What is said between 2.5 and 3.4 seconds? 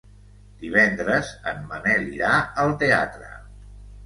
al teatre.